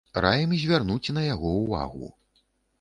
[0.25, 2.13] Раім звярнуць на яго ўвагу.